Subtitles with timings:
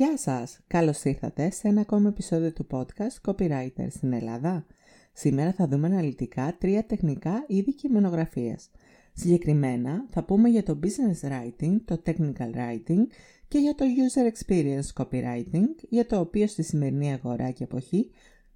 [0.00, 0.60] Γεια σας!
[0.66, 4.66] Καλώς ήρθατε σε ένα ακόμα επεισόδιο του podcast Copywriter στην Ελλάδα.
[5.12, 8.70] Σήμερα θα δούμε αναλυτικά τρία τεχνικά είδη κειμενογραφίας.
[9.12, 13.06] Συγκεκριμένα θα πούμε για το business writing, το technical writing
[13.48, 18.10] και για το user experience copywriting, για το οποίο στη σημερινή αγορά και εποχή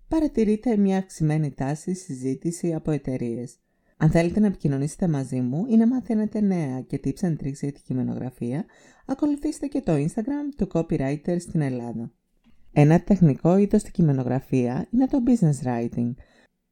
[0.09, 3.59] παρατηρείται μια αυξημένη τάση συζήτηση από εταιρείες.
[4.05, 7.73] Αν θέλετε να επικοινωνήσετε μαζί μου ή να μαθαίνετε νέα και tips and tricks για
[7.73, 8.65] τη κειμενογραφία,
[9.07, 12.13] ακολουθήστε και το Instagram του Copywriter στην Ελλάδα.
[12.73, 16.15] Ένα τεχνικό είδος στη κειμενογραφία είναι το business writing.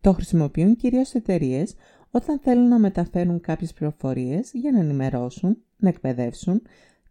[0.01, 1.75] Το χρησιμοποιούν κυρίως εταιρείες
[2.11, 6.63] όταν θέλουν να μεταφέρουν κάποιες πληροφορίες για να ενημερώσουν, να εκπαιδεύσουν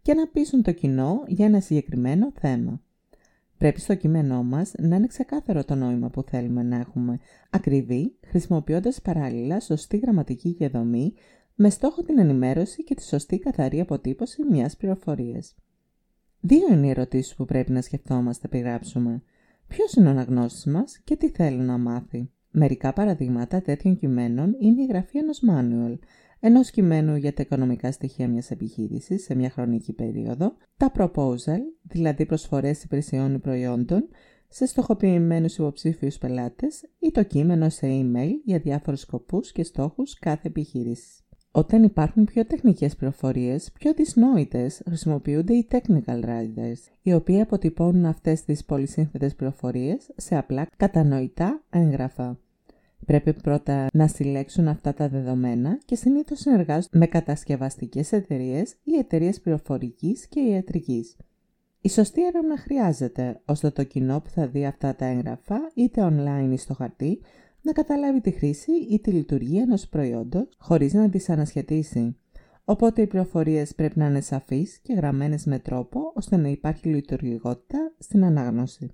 [0.02, 2.80] και να πείσουν το κοινό για ένα συγκεκριμένο θέμα.
[3.62, 7.18] Πρέπει στο κείμενό μας να είναι ξεκάθαρο το νόημα που θέλουμε να έχουμε,
[7.50, 11.12] ακριβή, χρησιμοποιώντας παράλληλα σωστή γραμματική και δομή,
[11.54, 15.54] με στόχο την ενημέρωση και τη σωστή καθαρή αποτύπωση μιας πληροφορίας.
[16.40, 19.22] Δύο είναι οι ερωτήσεις που πρέπει να σκεφτόμαστε περιγράψουμε.
[19.68, 22.30] Ποιος είναι ο αναγνώστης μας και τι θέλει να μάθει.
[22.50, 25.98] Μερικά παραδείγματα τέτοιων κειμένων είναι η γραφή ενός manual,
[26.44, 32.26] ενό κειμένου για τα οικονομικά στοιχεία μιας επιχείρησης σε μια χρονική περίοδο, τα proposal, δηλαδή
[32.26, 34.08] προσφορές υπηρεσιών ή προϊόντων,
[34.48, 40.48] σε στοχοποιημένους υποψήφιους πελάτες ή το κείμενο σε email για διάφορους σκοπούς και στόχους κάθε
[40.48, 41.20] επιχείρησης.
[41.50, 48.44] Όταν υπάρχουν πιο τεχνικές πληροφορίες, πιο δυσνόητες, χρησιμοποιούνται οι technical writers, οι οποίοι αποτυπώνουν αυτές
[48.44, 52.38] τις πολυσύνθετες πληροφορίες σε απλά κατανοητά έγγραφα.
[53.06, 59.40] Πρέπει πρώτα να συλλέξουν αυτά τα δεδομένα και συνήθως συνεργάζονται με κατασκευαστικές εταιρείες ή εταιρείες
[59.40, 61.16] πληροφορικής και ιατρικής.
[61.80, 66.52] Η σωστή έρευνα χρειάζεται ώστε το κοινό που θα δει αυτά τα έγγραφα είτε online
[66.52, 67.20] ή στο χαρτί
[67.62, 72.16] να καταλάβει τη χρήση ή τη λειτουργία ενός προϊόντος χωρίς να τις ανασχετήσει.
[72.64, 77.92] Οπότε οι πληροφορίες πρέπει να είναι σαφείς και γραμμένες με τρόπο ώστε να υπάρχει λειτουργικότητα
[77.98, 78.90] στην ανάγνωση.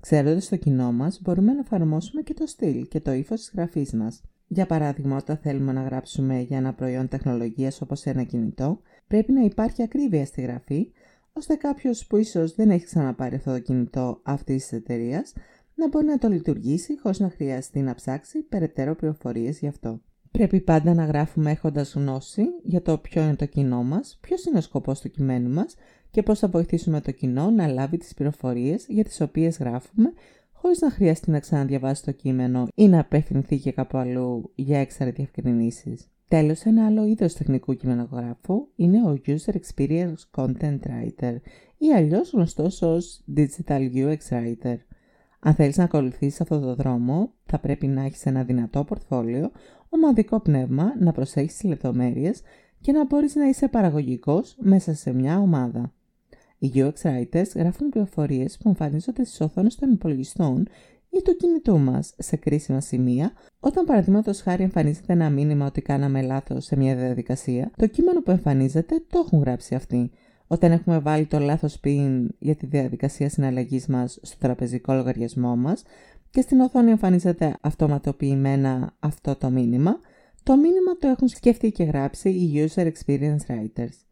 [0.00, 3.92] Ξέροντα το κοινό μας, μπορούμε να εφαρμόσουμε και το στυλ και το ύφος της γραφής
[3.92, 4.22] μας.
[4.48, 9.40] Για παράδειγμα, όταν θέλουμε να γράψουμε για ένα προϊόν τεχνολογίας όπως ένα κινητό, πρέπει να
[9.40, 10.90] υπάρχει ακρίβεια στη γραφή,
[11.32, 15.32] ώστε κάποιος που ίσως δεν έχει ξαναπάρει αυτό το κινητό αυτής της εταιρείας
[15.74, 20.00] να μπορεί να το λειτουργήσει χωρίς να χρειαστεί να ψάξει περαιτέρω πληροφορίες γι' αυτό.
[20.30, 24.58] Πρέπει πάντα να γράφουμε έχοντας γνώση για το ποιο είναι το κοινό μας, ποιος είναι
[24.58, 25.74] ο σκοπός του κειμένου μας
[26.16, 30.12] και πώς θα βοηθήσουμε το κοινό να λάβει τις πληροφορίες για τις οποίες γράφουμε
[30.52, 35.10] χωρίς να χρειαστεί να ξαναδιαβάσει το κείμενο ή να απευθυνθεί και κάπου αλλού για έξτρα
[35.10, 36.08] διευκρινήσεις.
[36.28, 41.36] Τέλος, ένα άλλο είδος τεχνικού κειμενογράφου είναι ο User Experience Content Writer
[41.78, 44.76] ή αλλιώς γνωστός ως Digital UX Writer.
[45.40, 49.50] Αν θέλεις να ακολουθήσεις αυτό το δρόμο, θα πρέπει να έχεις ένα δυνατό πορτφόλιο,
[49.88, 52.42] ομαδικό πνεύμα, να προσέχεις τις λεπτομέρειες
[52.80, 55.94] και να μπορείς να είσαι παραγωγικός μέσα σε μια ομάδα.
[56.66, 60.68] Οι UX Writers γράφουν πληροφορίες που εμφανίζονται στις οθόνες των υπολογιστών
[61.10, 66.22] ή του κινητού μας σε κρίσιμα σημεία, όταν παραδείγματος χάρη εμφανίζεται ένα μήνυμα ότι κάναμε
[66.22, 70.10] λάθος σε μια διαδικασία, το κείμενο που εμφανίζεται το έχουν γράψει αυτοί.
[70.46, 75.82] Όταν έχουμε βάλει το λάθος pin για τη διαδικασία συναλλαγής μας στο τραπεζικό λογαριασμό μας
[76.30, 79.98] και στην οθόνη εμφανίζεται αυτοματοποιημένα αυτό το μήνυμα,
[80.42, 84.05] το μήνυμα το έχουν σκεφτεί και γράψει οι User Experience Writers.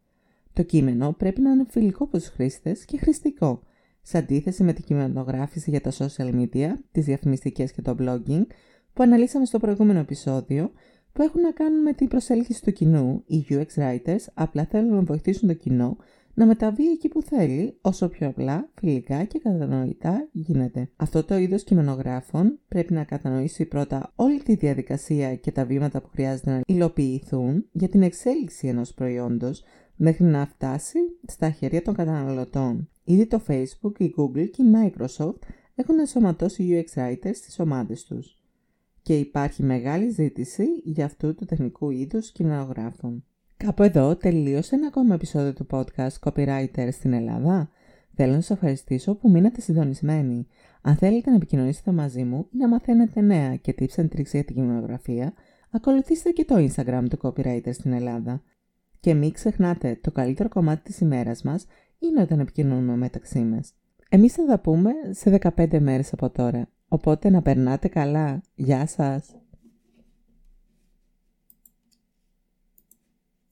[0.55, 3.63] Το κείμενο πρέπει να είναι φιλικό προς τους χρήστες και χρηστικό,
[4.03, 8.47] σε αντίθεση με την κειμενογράφηση για τα social media, τις διαφημιστικές και το blogging,
[8.93, 10.71] που αναλύσαμε στο προηγούμενο επεισόδιο,
[11.13, 13.23] που έχουν να κάνουν με την προσέλκυση του κοινού.
[13.27, 15.97] Οι UX writers απλά θέλουν να βοηθήσουν το κοινό
[16.35, 20.89] να μεταβεί εκεί που θέλει, όσο πιο απλά, φιλικά και κατανοητά γίνεται.
[20.97, 26.09] Αυτό το είδος κειμενογράφων πρέπει να κατανοήσει πρώτα όλη τη διαδικασία και τα βήματα που
[26.09, 29.63] χρειάζεται να υλοποιηθούν για την εξέλιξη ενός προϊόντος,
[29.97, 32.89] μέχρι να φτάσει στα χέρια των καταναλωτών.
[33.05, 35.39] Ήδη το Facebook, η Google και η Microsoft
[35.75, 38.39] έχουν ενσωματώσει UX Writers στις ομάδες τους
[39.05, 43.25] και υπάρχει μεγάλη ζήτηση για αυτού του τεχνικού είδους κοινογράφων.
[43.57, 47.71] Κάπου εδώ τελείωσε ένα ακόμα επεισόδιο του podcast Copywriter στην Ελλάδα.
[48.15, 50.47] Θέλω να σας ευχαριστήσω που μείνατε συντονισμένοι.
[50.83, 54.45] Αν θέλετε να επικοινωνήσετε μαζί μου ή να μαθαίνετε νέα και tips and tricks για
[54.45, 55.33] την κοινογραφία,
[55.71, 58.43] ακολουθήστε και το Instagram του Copywriter στην Ελλάδα.
[59.05, 61.67] Και μην ξεχνάτε, το καλύτερο κομμάτι της ημέρας μας
[61.99, 63.75] είναι όταν επικοινωνούμε μεταξύ μας.
[64.09, 68.43] Εμείς θα τα πούμε σε 15 μέρες από τώρα, οπότε να περνάτε καλά.
[68.55, 69.44] Γεια σας!